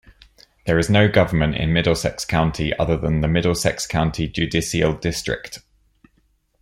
[0.65, 5.59] There is no government in Middlesex County other than the Middlesex County Judicial District.